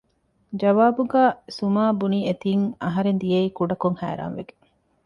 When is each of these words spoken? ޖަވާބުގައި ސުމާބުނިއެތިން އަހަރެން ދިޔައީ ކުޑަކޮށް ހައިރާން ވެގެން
ޖަވާބުގައި 0.61 1.33
ސުމާބުނިއެތިން 1.57 2.65
އަހަރެން 2.83 3.19
ދިޔައީ 3.21 3.47
ކުޑަކޮށް 3.57 3.99
ހައިރާން 4.01 4.35
ވެގެން 4.37 4.63